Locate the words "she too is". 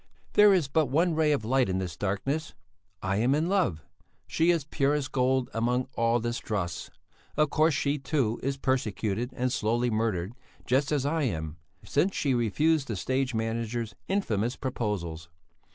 7.75-8.57